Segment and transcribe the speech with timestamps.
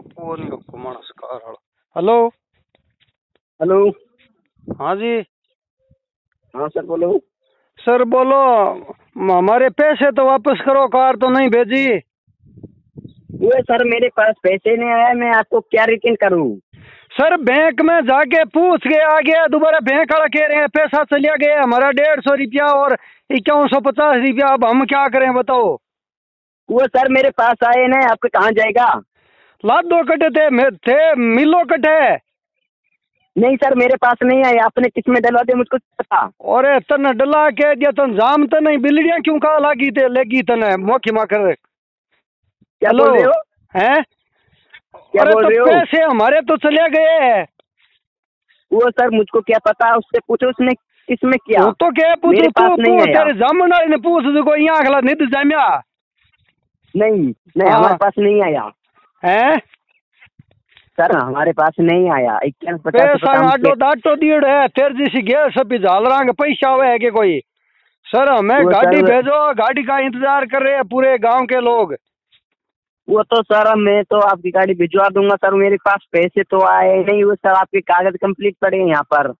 [0.00, 0.42] कौन
[1.96, 2.28] hello
[3.60, 3.90] hello
[4.80, 5.18] हाँ जी।
[6.56, 7.18] हाँ सर बोलो।
[7.78, 8.38] सर बोलो।
[9.36, 11.96] हमारे पैसे तो वापस करो कार तो नहीं भेजी।
[13.42, 16.58] वो सर मेरे पास पैसे नहीं आए मैं आपको क्या रिटर्न करूँ?
[17.12, 21.04] सर बैंक में जाके पूछ के आ गया दोबारा बैंक वाला कह रहे हैं पैसा
[21.04, 22.96] चलिया गया हमारा डेढ़ सौ रुपया और
[23.30, 25.78] इक्यावन सौ पचास रुपया अब हम क्या करें बताओ।
[26.70, 29.02] वो सर मेरे पास आए ना आपके कहाँ जाएगा?
[29.64, 32.14] लाद दो कटे थे मे- थे मिलो कटे।
[33.38, 35.76] नहीं सर मेरे पास नहीं आए। आपने किसमें डलवा दिया मुझको?
[35.76, 40.08] पता और तन डला के दिया तन जाम तो नहीं बिल्लियाँ क्यों कहा लागी थे?
[40.08, 43.42] लेगी तने मोखी माकर क्या हेलो। बोल रहे हो?
[43.76, 44.04] हैं?
[44.96, 45.66] क्या अरे बोल तो रहे हो?
[45.66, 47.46] पैसे हमारे तो चले गए। हैं
[48.72, 49.96] वो सर मुझको क्या पता?
[49.96, 50.74] उससे पूछो उसने
[51.08, 51.64] किसमें किया?
[51.64, 52.50] वो तो क्या पूछू?
[52.50, 55.82] तू नहीं। तेरे जामन ने पूछ जो यहाँ अगला निध जामिया।
[56.96, 58.70] नहीं नहीं हाँ। हमारे पास नहीं आया।
[59.22, 59.58] हैं?
[60.98, 65.78] सर हमारे पास नहीं आया। इक्यावन पचास आटो। दाटो दीड़ है तेरे जैसी गैर सभी
[65.78, 67.38] झालरांग पैसा हुआ है कि कोई?
[68.06, 71.94] सर हमें गाड़ी भेजो गाड़ी का इंतज़ार कर रहे हैं पूरे गाँव के लोग।
[73.08, 76.96] वो तो सर मैं तो आपकी गाड़ी भिजवा दूँगा सर मेरे पास पैसे तो आए
[76.98, 79.32] नहीं वो सर आपके कागज़ कंप्लीट पड़े हैं यहाँ पर।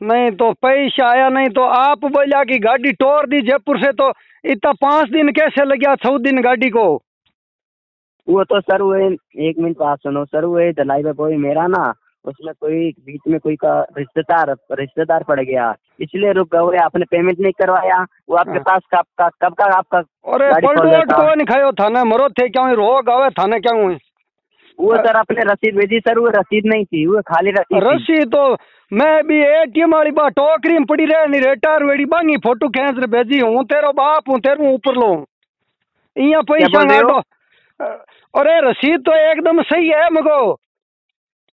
[0.00, 4.12] नहीं तो पैसा आया नहीं तो आप बोलिया कि गाड़ी टोर दी जयपुर से तो
[4.44, 7.02] इतना पाँच दिन कैसे लग गया दिन गाड़ी को?
[8.26, 11.92] वो तो सर वो एक मिनट बात सुनो सर वो दलाई कोई मेरा ना
[12.24, 17.38] उसमें कोई बीच में कोई का रिश्तेदार रिश्तेदार पड़ गया इसलिए रुक गए आपने पेमेंट
[17.40, 21.06] नहीं करवाया वो आपके हाँ। पास कब का कब का आपका अरे गाड़ी खोल पलटोट
[21.06, 23.76] देता। को नहीं खायो थाने मरो थे क्यों रोग आवे थाने क्यों
[24.78, 28.24] वो सर आपने रसीद भेजी सर वो रसीद नहीं थी वो खाली रसीद थी। रसी
[28.34, 28.42] तो
[28.92, 32.98] मैं भी एटीएम वाली बात टोकरी में पड़ी रहे नहीं रेटार वेड़ी बांगी फ़ोटो खींच
[32.98, 35.14] रे भेजी हूँ तेरो बाप हूँ तेरू ऊपर लो
[36.16, 36.82] इया पैसा?
[36.84, 37.18] गाडो
[37.80, 40.38] अरे रसीद तो एकदम सही है मगो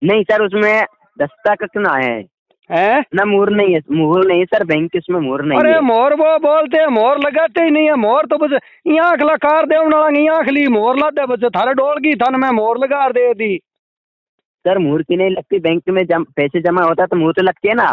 [0.03, 0.85] नहीं सर उसमें
[1.19, 2.19] दस्तखत ना है?
[2.71, 3.05] हैं?
[3.15, 6.15] ना मोहर नहीं है मोहर नहीं है सर बैंक के उसमें मोहर नहीं अरे मोर
[6.15, 9.75] वो बोलते हैं मोर लगाते ही नहीं है मोर तो बस यहाँ अखला कार दे
[9.75, 13.57] यहाँ अखली मोर ला दे बच्चे थारे डोल की थाने मैं मोर लगा दे दी।
[14.65, 17.69] सर मोहर की नहीं लगती बैंक में जम, पैसे जमा होता तो मोहर तो लगती
[17.69, 17.89] है ना।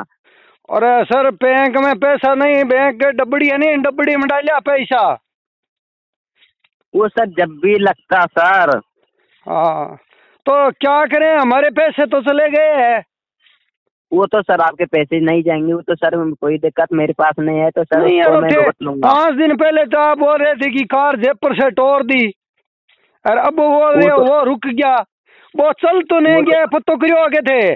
[0.69, 5.01] अरे सर बैंक में पैसा नहीं बैंक डबड़ी है नहीं डबड़ी में डालिया पैसा।
[6.95, 8.77] वो सर जब भी लगता सर।
[9.49, 9.95] हाँ
[10.45, 11.37] तो क्या करें?
[11.37, 13.03] हमारे पैसे तो चले गए हैं।
[14.13, 17.59] वो तो सर आपके पैसे नहीं जाएँगे वो तो सर कोई दिक्कत मेरे पास नहीं
[17.59, 18.71] है तो सर नहीं मैं थे
[19.01, 22.27] पाँच दिन पहले तो आप बोल रहे थे कि कार जयपुर से टोर दी।
[23.29, 24.95] और अब वो वो तो- वो रुक गया।
[25.55, 27.75] वो चल तो नहीं तो- गया पत्तो करियो आगे थे?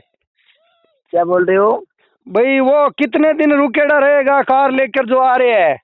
[1.10, 1.84] क्या बोल रहे हो?
[2.28, 5.82] भाई वो कितने दिन रुकेड़ा रहेगा कार लेकर जो आ रहे हैं?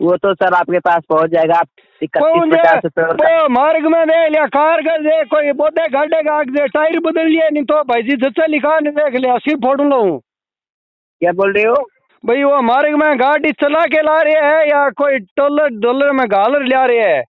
[0.00, 1.68] वो तो सर आपके पास पहुँच जाएगा आप
[2.02, 6.66] इकतीस पचास रुपए मार्ग में दे लिया कार कर दे कोई बोधे गाड़े का दे
[6.68, 10.02] टायर बदल लिए नहीं तो भाई जी सच्चा लिखा नहीं देख लिया सिर फोड़ लो।
[11.22, 11.76] क्या बोल रहे हो?
[12.24, 16.26] भाई वो मार्ग में गाड़ी चला के ला रहे है या कोई टोलर डॉलर में
[16.30, 17.24] गालर ला रहे है?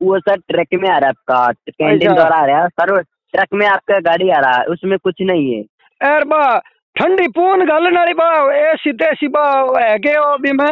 [0.00, 3.00] वो सर ट्रक में आ रहा है आपका कैंटीन अच्छा। द्वारा आ रहा है। सर
[3.02, 5.62] ट्रक में आपका गाड़ी आ रहा है उसमें कुछ नहीं है।
[6.00, 6.58] अरे बा
[6.96, 9.48] ठंडी पून गालन वाली बा एसी तेसी बा
[9.78, 10.68] है के वो भी में।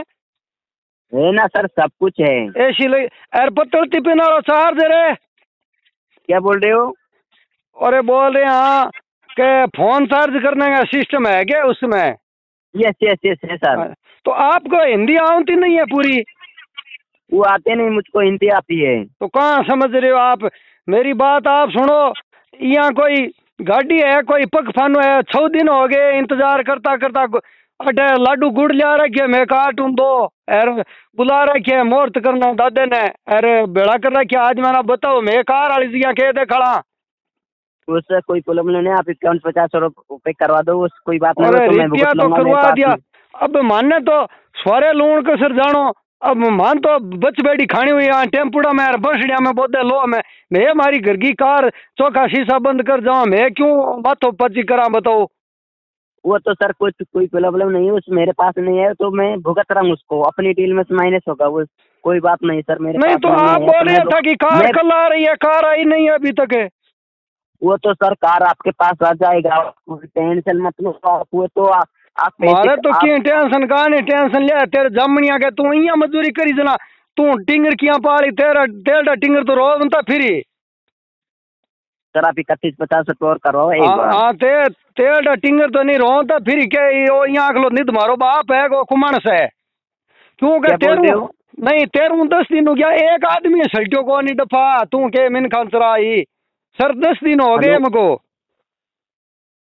[1.13, 1.67] है ना सर?
[1.69, 2.37] सब कुछ है।
[2.67, 3.05] एसी लगी
[3.41, 6.93] एर पत्तल टिपिन वाला चार्जर है क्या बोल रहे हो?
[7.77, 8.89] और बोल रहे हाँ
[9.31, 12.15] के फ़ोन चार्ज करने का सिस्टम है क्या उसमें?
[12.75, 13.93] यस यस यस है सर।
[14.27, 16.23] तो आपको हिंदी आती नहीं है पूरी?
[17.33, 20.49] वो आते नहीं मुझको हिंदी आती है। तो कहाँ समझ रहे हो आप?
[20.89, 22.13] मेरी बात आप सुनो।
[22.61, 23.27] यहाँ कोई
[23.61, 27.27] गाड़ी है कोई पग फानो है छह दिन हो गए इंतज़ार करता करता
[27.81, 30.11] अटे लाडू गुड़ लिया रखे मैं काटूं दो
[30.51, 30.83] अरे
[31.19, 33.01] बुला रखे मुहूर्त करना दादे ने
[33.37, 36.71] अरे बेड़ा कर रखे आज मैंने बताओ मैं कार वाली जगह कह दे खड़ा।
[37.89, 41.77] उससे कोई प्रॉब्लम नहीं आप इक्यावन पचास रुपए करवा दो उस कोई बात नहीं तो
[41.77, 42.97] मैं तो करवा दिया।
[43.35, 44.25] अब माने तो
[44.57, 45.85] सवारे लूण के सर जानो
[46.23, 50.07] अब मान तो बच बेड़ी खानी हुई यहाँ टेम्पुड़ा में यार बसड़िया में बोदे लो
[50.09, 50.23] मैं
[50.53, 54.89] मैं हमारी घर की कार चौका शीशा बंद कर जाऊँ मैं क्यों माथो पची करा
[54.91, 55.27] बताओ?
[56.27, 59.37] वो तो सर कुछ कोई प्रॉब्लम नहीं है उस मेरे पास नहीं है तो मैं
[59.41, 61.65] भुगत रहा हूँ उसको। अपनी डील में माइनस होगा वो
[62.05, 65.07] कोई बात नहीं सर मेरे नहीं तो आप बोल रहे था कि कार कल आ
[65.07, 66.69] रही है कार आई नहीं है अभी तक। है
[67.63, 72.33] वो तो सर कार आपके पास आ जाएगा टेंशन मत लो आप वो तो आप
[72.41, 74.65] मारे तो आप- की टेंशन का नहीं टेंशन लिया?
[74.65, 76.77] तेरे जमनिया के तू इया मजदूरी करी जना
[77.17, 80.43] तू टिंगर किया पाली तेरा तेरा टिंगर तो रोज बनता फिरी।
[82.17, 85.83] सर आप इकतीस पचास रुपये और करवाओ एक हाँ बार। हाँ, ते तेरा टिंगर तो
[85.83, 89.39] नहीं रोता फिर के यो यहाँ अगलो निध मारो बाप है को कुमण से।
[90.43, 91.31] क्या रहे तेरू हो?
[91.61, 95.49] नहीं तेरू दस दिन हो गया एक आदमी सल्टियो को नहीं दफ़ा तू के मिन
[95.49, 96.23] खान चराई
[96.79, 98.07] सर दस दिन हो गए। हमको।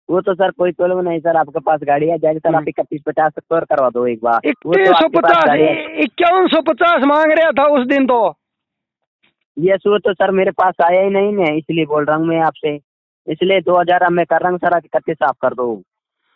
[0.09, 3.01] वो तो सर कोई प्रॉब्लम नहीं सर आपके पास गाड़ी आ जाएगी सर आप इकतीस
[3.07, 7.33] पचास तक करवा दो एक बार। तो इक्कीस सौ पचास है। इक्यावन सौ पचास मांग
[7.33, 8.19] रहा था उस दिन तो।
[9.57, 12.41] ये सूर तो सर मेरे पास आया ही नहीं है इसलिए बोल रहा हूँ मैं
[12.43, 12.75] आपसे।
[13.27, 15.67] इसलिए दो हज़ार मैं कर रहा हूँ सर इकतीस आप कर दो।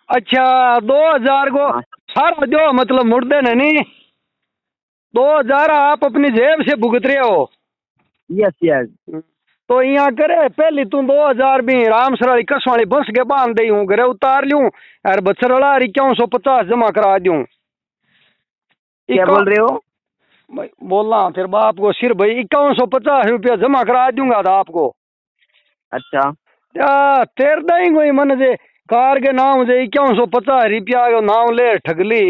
[0.09, 0.44] अच्छा
[0.81, 1.81] दो हज़ार को हाँ।
[2.11, 3.82] सारा जो मतलब मुर्दे ने नहीं
[5.15, 7.50] दो हज़ार आप अपनी जेब से भुगत रहे हो।
[8.31, 8.88] यस यस
[9.70, 13.56] तो यहाँ करे पहले तू दो हज़ार भी राम सराली कस वाली बस के बाँध
[13.56, 14.65] दई हूँ घरे उतार लूँ
[15.05, 17.43] और बच्चर वाला इक्यावन सौ पचास जमा करा दूँ।
[19.09, 19.69] क्या बोल रहे हो?
[20.50, 24.86] बोलना फिर बाप को सिर भाई इक्यावन सौ पचास रुपया जमा करा दूँगा था आपको।
[25.92, 26.30] अच्छा।
[27.34, 28.54] तेर दई कोई मन जे
[28.88, 32.22] कार के नाम जे इक्यावन सौ पचास रुपया को नाम ले ठगली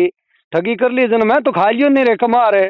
[0.52, 2.66] ठगी कर ली जन मैं तो खा लियो नहीं रे कमा रे।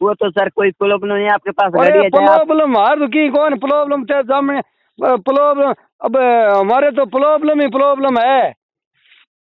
[0.00, 3.58] वो तो सर कोई प्रॉब्लम नहीं आपके पास अरे है प्रॉब्लम हार तो की कौन?
[3.58, 4.60] प्रॉब्लम ते सामने
[4.98, 6.16] प्रॉब्लम अब
[6.56, 8.52] हमारे तो प्रॉब्लम ही प्रॉब्लम है।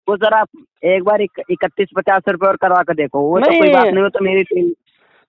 [0.08, 0.48] वो सर आप
[0.86, 4.08] एक बार इकतीस पचास रुपए और करवा कर देखो। वो तो। कोई बात नहीं। वो
[4.08, 4.72] तो मेरी टीम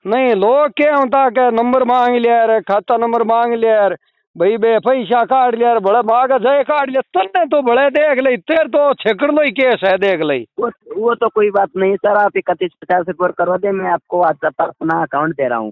[0.05, 3.95] नहीं लोग क्या होता के नंबर मांग लिया रे खाता नंबर मांग लिया रे
[4.35, 8.19] भाई बे पैसा काट लिया रे बड़ा भाग जय काट लिया। तन्ने तो बड़े देख
[8.19, 11.69] ले तेर तो छेकड़ लो ही केस है देख ले। वो वो तो कोई बात
[11.77, 15.35] नहीं सर आप इकतीस पचास रुपए और करवा दे मैं आपको व्हाट्सएप पर अपना अकाउंट
[15.35, 15.71] दे रहा हूँ।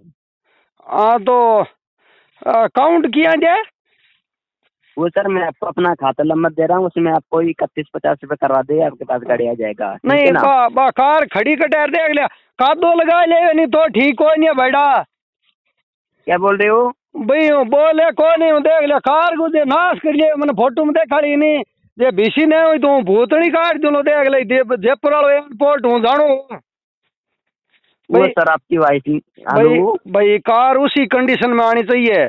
[0.88, 1.38] हाँ तो
[2.42, 3.62] अकाउंट किया जाए?
[4.98, 8.36] वो सर मैं आपको अपना खाता नंबर दे रहा हूँ उसमें आपको इकतीस पचास रूपए
[8.36, 10.42] करवा दे आपके पास गाड़ी आ जाएगा। नहीं ना?
[10.42, 12.28] बा, बा कार खड़ी कटार देख लिया
[12.60, 14.86] कादो लगा ले नहीं तो ठीक हो नहीं बेटा
[16.28, 16.88] क्या बोल रहे हो?
[17.18, 20.94] भाई बोले को नहीं देख लिया कार को दे नाश कर लिया मैंने फ़ोटो में
[20.94, 21.64] देखा ली नहीं।
[21.98, 26.28] जे बीसी नहीं हुई तो भूतनी काट दूलो देख ले जयपुर वालो एयरपोर्ट हूँ जानो
[28.10, 29.04] वो सर आपकी वाइफ
[29.46, 29.78] भाई
[30.14, 32.26] भाई कार उसी कंडीशन में आनी चाहिए।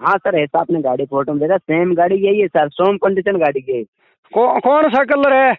[0.00, 3.36] हाँ सर ऐसा आपने गाड़ी फ़ोटो में देखा सेम गाड़ी यही है सर सोम कंडीशन
[3.38, 3.82] गाड़ी की है।
[4.32, 5.52] कौ, कौन सा कलर है?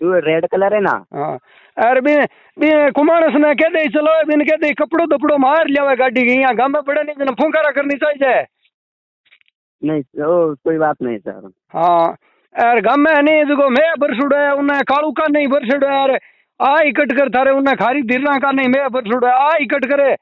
[0.00, 1.38] जो रेड कलर है ना। हाँ।
[1.76, 2.16] अरे बी
[2.56, 6.40] बी कुमारस ने कह दे चलो बिन कह दे कपड़ो दपड़ो मार लिया गाड़ी की
[6.40, 8.42] यहाँ गाँव में पड़े नहीं बिन फुंकारा करनी चाहिए।
[9.82, 12.16] नहीं ओ, कोई बात नहीं सर। हाँ।
[12.54, 16.18] यार गाँव में नहीं देखो मैं बरसुड़ो है उन्हें कालू का नहीं बरसुड़ो यार
[16.60, 20.14] आ इकट कर थारे उन्हें खारी धीरना का नहीं मैं बरसुड़ो है आ इकट करे।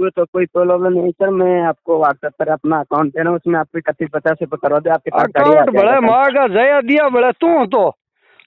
[0.00, 3.36] वो तो कोई प्रॉब्लम नहीं सर मैं आपको व्हाट्सएप पर अपना अकाउंट दे रहा हूँ
[3.36, 7.32] उसमें आपको इकतीस पचास रुपये करवा दे आपके अकाउंट बड़े माँ का जया दिया बड़े
[7.40, 7.88] तू तो।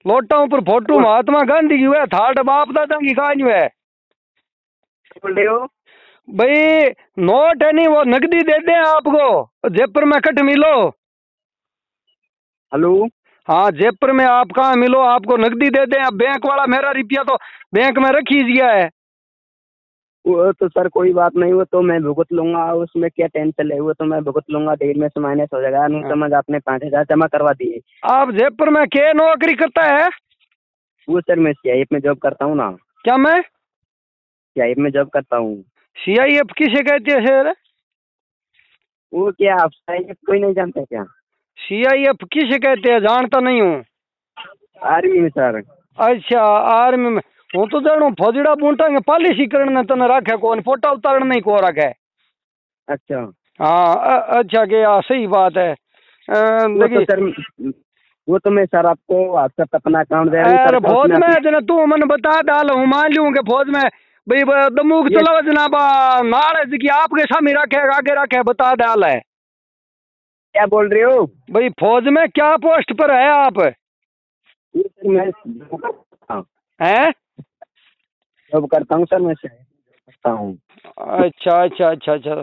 [0.05, 3.67] लोटा ऊपर फ़ोटो महात्मा गांधी की हुआ थाट बाप दादा की कहानी है।
[5.15, 5.59] बोल रहे हो?
[6.27, 6.89] भाई
[7.19, 10.73] नोट है नहीं वो नकदी दे दे आपको जयपुर में कट मिलो।
[12.71, 13.07] हेलो?
[13.47, 17.23] हाँ जयपुर में आप कहाँ मिलो आपको नकदी दे दे अब बैंक वाला मेरा रुपया
[17.23, 17.35] तो
[17.73, 18.89] बैंक में रखी दिया है।
[20.25, 23.79] वो तो सर कोई बात नहीं वो तो मैं भुगत लूँगा उसमें क्या टेंशन है?
[23.79, 26.59] वो तो मैं भुगत लूँगा डेढ़ में से माइनस हो जाएगा। नहीं तो मैं आपने
[26.59, 30.07] पाँच हज़ार जमा करवा दिए। आप जयपुर में क्या नौकरी करता है?
[31.07, 32.69] वो सर मैं सी में जॉब करता हूँ ना।
[33.03, 33.41] क्या मैं?
[33.41, 35.61] सी आई एफ़ में जॉब करता हूँ।
[35.97, 37.53] सी आई एफ़ किसे कहते हैं सर?
[39.13, 41.03] वो क्या आप CIF कोई नहीं जानते क्या?
[41.57, 42.99] सी आई एफ़ किसे कहते हैं?
[42.99, 43.83] जानता नहीं हूँ।
[44.83, 45.61] आर्मी में सर।
[45.97, 46.41] अच्छा
[46.71, 47.21] आर्मी में।
[47.52, 51.58] હું તો જાણું ફોજડા બૂંટા કે પાલીસીકરણ ને તને રાખે કોને ફોટા ઉતારણ નહીં કો
[51.60, 51.88] રાખે
[52.88, 53.18] अच्छा
[53.60, 56.38] हाँ अ- अच्छा कि हाँ सही बात है अ,
[56.72, 57.20] वो तो देखी सर
[58.28, 61.04] वो तो मैं सर आपको व्हाट्सएप पे अपना अकाउंट दे रहा हूँ अरे सर, फौज
[61.06, 63.82] उसमें में आप- जने तू मन बता डाल हूँ मान लूँ कि फौज में
[64.26, 65.76] भाई ब- दमूक ये- चलाव जनाब
[66.26, 69.18] नाल है कि आपके सामने रखे आगे रखे बता डाल है
[70.54, 75.30] क्या बोल रहे हो भाई फौज में क्या पोस्ट पर है आप ये सर मैं
[76.30, 76.42] हाँ,
[76.80, 77.06] हैं
[78.53, 80.57] जॉब करता हूँ सर मैं में करता हूँ।
[81.23, 82.33] अच्छा अच्छा अच्छा अच्छा।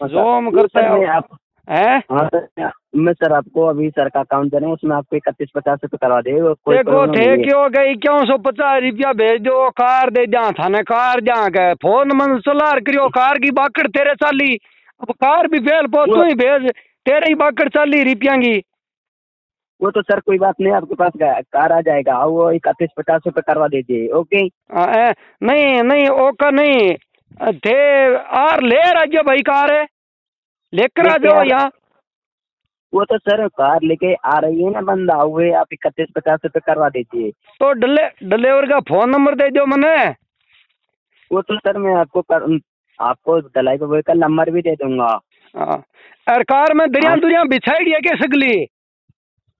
[0.00, 1.36] वो करते हैं आप
[1.68, 1.98] हैं?
[2.12, 5.48] हाँ सर मैं सर आपको अभी सर का अकाउंट दे रहा हूँ उसमें आपको इकतीस
[5.56, 6.32] पचास रूपए करवा दे
[6.70, 11.20] देखो ठेके हो। गई इक्यावन सौ पचास रुपया भेज दो कार दे जा थाने कार
[11.20, 14.54] जा के। फ़ोन मन चलार करियो कार की बाकड़ तेरे चाली
[15.02, 16.70] अब कार भी फेल पो तू ही भेज
[17.06, 18.58] तेरे ही बाकड़ चाली रुपया की।
[19.80, 23.20] वो तो सर कोई बात नहीं आपके पास कार आ जाएगा। आओ वो इकतीस पचास
[23.26, 26.94] रुपये करवा दीजिए ओके आ, नहीं नहीं ओका नहीं।
[27.58, 27.74] थे
[28.38, 29.86] आर ले राज्य भाई कार है
[30.72, 31.70] लेकर आ जाओ यहाँ।
[32.92, 36.60] वो तो सर कार लेके आ रही है ना बंदा हुए आप इकतीस पचास रुपये
[36.66, 39.94] करवा दीजिए। तो डले डिलीवर का फ़ोन नंबर दे दो मैंने।
[41.30, 42.58] वो तो सर मैं आपको कर,
[42.98, 45.12] आपको दलाई का नंबर भी दे दूँगा।
[46.26, 48.66] और कार में दरिया हाँ। दुरिया बिछाई है के सगली?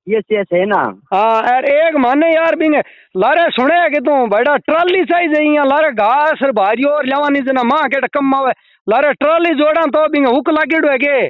[0.07, 0.81] ये शेष है ना।
[1.13, 2.81] हाँ यार एक माने यार बिंगे
[3.17, 7.87] लारे सुने कि तू बड़ा ट्राली चाहिए यहाँ लारे घास भारी और लेवानी जना माँ
[7.89, 8.53] के कम आवे
[8.87, 11.27] लारे ट्राली जोड़ा तो बिंगे हुक लागेड़ो है के।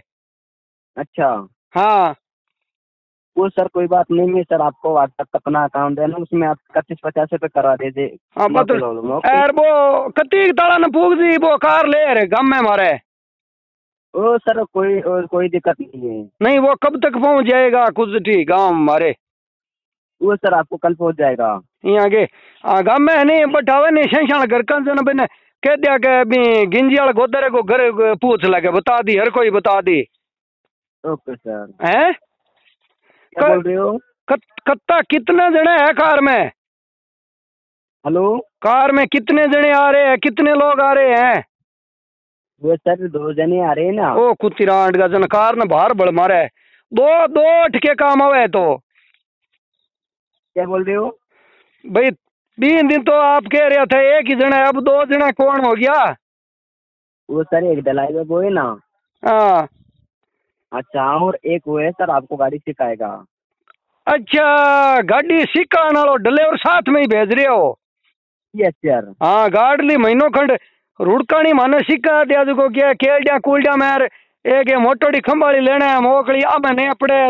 [0.97, 1.29] अच्छा।
[1.75, 2.15] हाँ।
[3.37, 6.59] वो सर कोई बात नहीं मैं सर आपको व्हाट्सएप अपना अकाउंट है ना उसमें आप
[6.77, 8.49] पच्चीस पचास रुपए करवा दीजिए हाँ?
[9.27, 12.91] यार वो कती ताला न पूग दी वो कार ले रे गम में मारे।
[14.15, 17.89] ओ सर कोई और कोई दिक्कत नहीं है। नहीं वो कब तक पहुँच जाएगा?
[17.89, 19.15] कुछ ठीक गाँव मारे
[20.23, 22.21] वो सर आपको कल पहुँच जाएगा। यहाँ के
[22.67, 25.27] हाँ गाँव में नहीं बैठावे नहीं शेषाण घर का जन बिन
[25.65, 29.81] कह दिया कि अभी गिंजियाल गोदरे को घर पूछ लगे बता दी हर कोई बता
[29.81, 30.07] दी।
[31.07, 32.13] Okay sir. हैं?
[33.39, 33.99] क्या बोल रहे हो?
[34.29, 36.51] कत- कत्ता कितने जने हैं कार में?
[38.07, 38.39] हेलो?
[38.63, 41.45] कार में कितने जने आ रहे हैं कितने लोग आ रहे हैं?
[42.63, 45.93] वो सर दो जने आ रहे हैं ना। ओ कुतिरांड का जन कार ने बाहर
[45.95, 46.45] बड़ मारे
[46.93, 48.65] दो दो ठके काम आवे तो।
[50.57, 51.09] क्या बोल रहे हो?
[51.85, 55.65] भाई तीन दिन तो आप कह रहे थे एक ही जने अब दो जना कौन
[55.65, 55.99] हो गया?
[57.29, 58.65] वो सर एक दलाई में वो है ना।
[59.23, 59.69] हाँ।
[60.73, 63.13] अच्छा और एक वो है सर आपको गाड़ी सिखाएगा।
[64.07, 67.79] अच्छा गाड़ी सिक्का नालो ड्राइवर साथ में ही भेज रहे हो?
[68.55, 70.59] यस सर हाँ गाड़ी महीनो खंड।
[71.09, 74.07] रुड़कानी माने सिक्का दिया जो क्या केलिया कुलिया में
[74.45, 77.21] एक मोटोड़ी खंबाड़ी लेने मोकड़ी आ मैं नहीं पड़े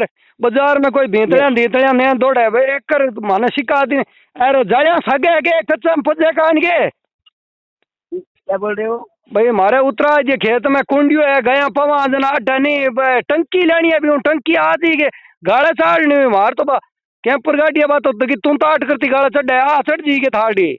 [0.40, 3.96] बाज़ार में कोई भीतड़िया भीतड़िया नहीं दौड़े भाई एक कर माने सिक्का दी
[4.36, 8.96] अरे जालिया सगे के कच्चा पजे कान के क्या बोल रहे हो?
[9.34, 13.90] भाई मारे उतरा जे खेत में कुंडियो है गया पवा जना अड्डा नहीं टंकी लेनी
[13.92, 15.08] है भी टंकी आती के
[15.50, 16.78] गाड़ा चाड़नी मार तो बा
[17.24, 20.28] कैंपर गाड़ी बात तो कि तुम तो आट करती गाड़ा चढ़ आ चढ़ जी के
[20.38, 20.70] थाड़ी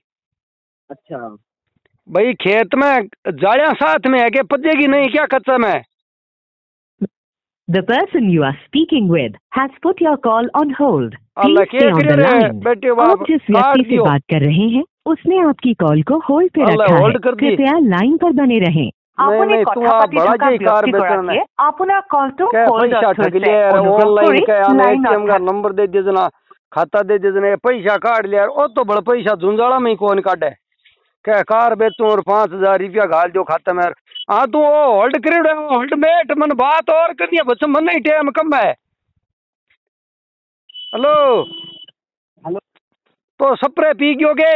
[0.89, 1.17] अच्छा।
[2.10, 2.90] भाई खेत में
[3.42, 5.74] जालिया साथ में है के पजेगी नहीं क्या कच्चा में
[7.68, 11.14] The person you are speaking with has put your call on hold.
[11.44, 12.60] Allah Please stay क्या on करे the रे line.
[12.64, 16.02] बेटे आप बाप जिस काट व्यक्ति से दियो बात कर रहे हैं उसने आपकी कॉल
[16.10, 19.44] को होल्ड पे अल्लाह, रखा है hold कर दिए। कृपया लाइन पर बने रहें नहीं
[19.50, 23.78] नहीं तू आ बड़ा जी कार बेचना है আপনার কলটো क्या पैसा ठग लिया यार
[23.78, 26.28] ऑनलाइन के आने एटीएम का नंबर दे दे जना
[26.72, 29.90] खाता दे दे जना ये पैसा काट लिया यार ओ तो बड़ा पैसा झुंझाड़ा में
[29.90, 30.50] ही कौन काटे
[31.25, 33.83] क्या कार बेचूं और पाँच हज़ार रुपया घाल जो खाते में।
[34.29, 37.99] हाँ तू ओ होल्ड कर होल्ड मेट मन बात और करनी है बच्चा मन नहीं
[38.01, 38.71] टाइम कम है।
[40.93, 41.13] हेलो
[42.43, 42.59] हेलो
[43.39, 44.51] तो स्प्रे पी गयो के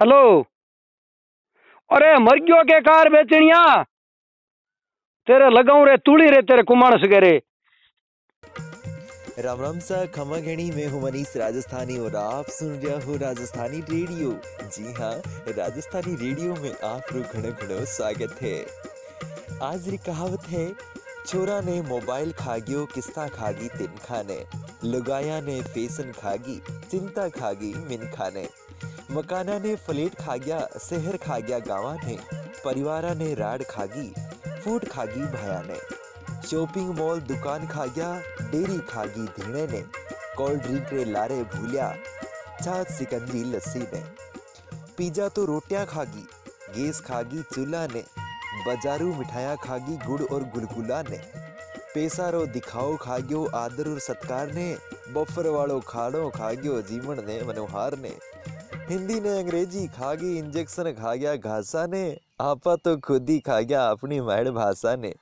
[0.00, 0.22] हेलो
[1.90, 3.82] अरे मर गयो के कार बेचनिया?
[5.26, 7.36] तेरे लगाऊ रे तुड़ी रे तेरे कुमार सगेरे।
[9.38, 13.80] राम राम सा, खमा घेणी में हूँ मनीष राजस्थानी और आप सुन रहे हो राजस्थानी
[13.80, 14.30] रेडियो।
[14.64, 15.12] जी हाँ
[15.48, 18.54] राजस्थानी रेडियो में आप घणो घणो स्वागत है।
[19.62, 20.72] आज री कहावत है
[21.26, 24.38] छोरा ने मोबाइल खागियो, किस्ता खागी, तिन खाने।
[24.84, 28.48] लुगाया ने फ़ैशन खागी, चिंता खागी, मिन खाने।
[29.10, 32.18] मकाना ने फ्लेट खा गया शहर खा गया गावा ने।
[32.64, 34.12] परिवारा ने राड खागी
[34.64, 35.78] फ़ूड खागी भाया ने
[36.46, 38.08] शॉपिंग मॉल दुकान खा गया
[38.50, 39.80] डेरी खागी धीणे ने
[40.36, 41.88] कोल्ड ड्रिंक रे लारे भूलिया
[42.62, 44.02] छाछ सिकंजी लस्सी ने
[44.98, 46.22] पिज्जा तो रोटियाँ खागी,
[46.76, 48.04] गैस खागी चूल्हा ने
[48.66, 51.20] बाजारू मिठाइयाँ खागी गुड़ और गुलगुला ने
[51.94, 54.68] पैसा रो दिखाओ खाग्यो, आदर और सत्कार ने
[55.14, 58.16] बफर वालो खाड़ो खाग्यो जीवन ने मनोहार ने
[58.88, 62.06] हिंदी ने अंग्रेज़ी खागी, इंजेक्शन खा गया घासा ने
[62.40, 65.14] आपा तो खुद ही खा गया अपनी मैड भाषा ने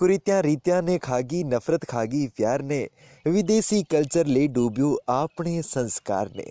[0.00, 2.78] कुरीत्या रीत्या ने खागी, नफरत खागी, प्यार ने।
[3.26, 6.44] विदेशी कल्चर ले डूबियो आपने संस्कार ने।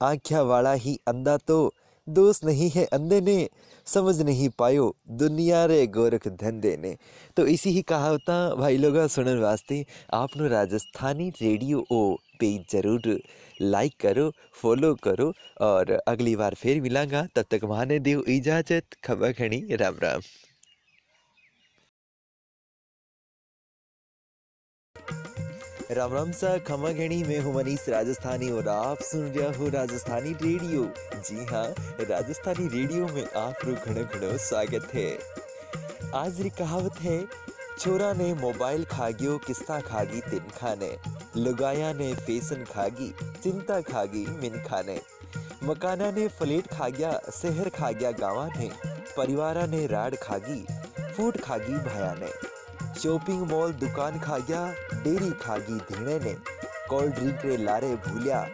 [0.00, 1.58] आख्या वाला ही अंधा तो
[2.06, 3.36] दोष नहीं है अंधे ने।
[3.86, 6.94] समझ नहीं पायो दुनिया रे गोरख धंधे ने।
[7.36, 9.84] तो इसी ही कहावता भाई लोग सुनने वास्ते
[10.14, 12.00] आपनो राजस्थानी रेडियो ओ
[12.40, 13.18] पेज ज़रूर
[13.60, 19.32] लाइक करो, फॉलो करो और अगली बार फिर मिलांगा। तब तक माने देव इजाज़त, खबर
[19.34, 20.20] खड़ी राम राम।
[25.90, 30.30] राम राम सा खमा घेणी में हूँ मनीष राजस्थानी और आप सुन रहे हो राजस्थानी
[30.32, 30.84] रेडियो।
[31.18, 31.66] जी हाँ
[32.00, 35.18] राजस्थानी रेडियो में आप लोग घणो घणो स्वागत है।
[36.14, 37.20] आज री कहावत है
[37.78, 40.90] छोरा ने मोबाइल खागियो, किस्ता खागी, तिन खाने।
[41.36, 43.12] लुगाया ने फ़ैशन खागी,
[43.42, 45.00] चिंता खागी, मिन खाने।
[45.64, 48.70] मकाना ने फ्लेट खा गया शहर खा गया गावा ने।
[49.16, 50.64] परिवारा ने राड खागी
[51.16, 52.32] फ़ूड खागी भाया ने
[53.02, 54.66] शॉपिंग मॉल दुकान खा गया
[55.02, 56.34] डेरी खागी धीणे ने
[56.88, 58.44] कोल्ड ड्रिंक रे लारे भूलिया,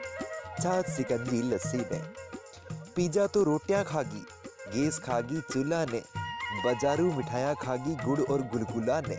[0.61, 2.01] छाछ सिकंजी लस्सी ने
[2.97, 4.25] पिज्जा तो रोटियाँ खागी,
[4.75, 6.03] गैस खागी चूल्हा ने
[6.65, 9.19] बाजारू मिठाइयाँ खागी गुड़ और गुलगुला ने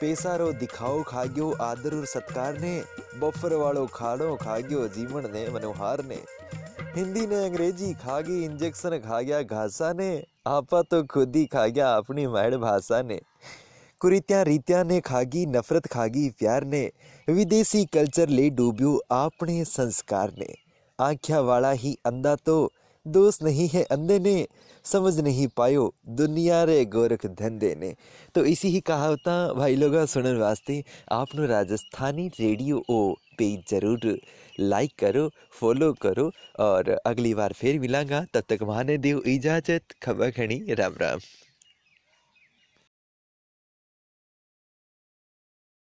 [0.00, 2.74] पैसा रो दिखाओ खा गयो आदर और सत्कार ने
[3.20, 6.22] बफर वालो खाड़ो खा गयो जीवन ने मनोहार ने
[6.96, 10.10] हिंदी ने अंग्रेज़ी खा गई इंजेक्शन खा गया घासा ने
[10.46, 13.20] आपा तो खुद ही खा गया अपनी मैड भाषा ने
[14.00, 16.90] कुरीत्या रीत्या ने खागी, नफरत खागी, प्यार ने।
[17.28, 20.54] विदेशी कल्चर ले डूबियो आपने संस्कार ने।
[20.98, 22.70] आख्या वाला ही अंधा तो
[23.06, 24.46] दोस्त नहीं है अंधे ने।
[24.84, 27.92] समझ नहीं पायो दुनिया रे गोरख धंधे ने।
[28.34, 34.18] तो इसी ही कहावत भाई लोग सुनने वास्ते आपनो राजस्थानी रेडियो ओ पेज ज़रूर
[34.60, 40.30] लाइक करो, फॉलो करो और अगली बार फिर मिलांगा। तब तक माने देव इजाज़त, खबर
[40.30, 41.18] खड़ी राम राम।